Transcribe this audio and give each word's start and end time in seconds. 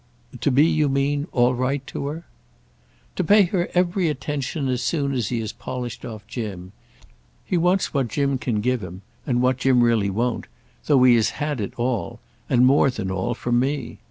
"To 0.39 0.49
be, 0.49 0.65
you 0.65 0.89
mean, 0.89 1.27
all 1.31 1.53
right 1.53 1.85
to 1.85 2.07
her?" 2.07 2.23
"To 3.17 3.23
pay 3.23 3.43
her 3.43 3.69
every 3.75 4.09
attention 4.09 4.67
as 4.67 4.81
soon 4.81 5.13
as 5.13 5.29
he 5.29 5.39
has 5.41 5.51
polished 5.53 6.03
off 6.03 6.25
Jim. 6.25 6.71
He 7.45 7.55
wants 7.55 7.93
what 7.93 8.07
Jim 8.07 8.39
can 8.39 8.61
give 8.61 8.81
him—and 8.81 9.43
what 9.43 9.57
Jim 9.57 9.83
really 9.83 10.09
won't—though 10.09 11.03
he 11.03 11.13
has 11.17 11.29
had 11.37 11.61
it 11.61 11.75
all, 11.77 12.19
and 12.49 12.65
more 12.65 12.89
than 12.89 13.11
all, 13.11 13.35
from 13.35 13.59
me. 13.59 13.99